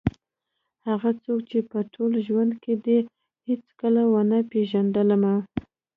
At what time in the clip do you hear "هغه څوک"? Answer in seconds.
0.87-1.39